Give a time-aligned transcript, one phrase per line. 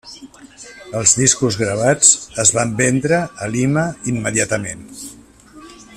[0.99, 2.09] Els discos gravats
[2.45, 3.85] es van vendre a Lima
[4.15, 4.83] immediatament.